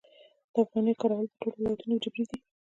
[0.53, 2.37] د افغانیو کارول په ټولو ولایتونو کې جبري دي؟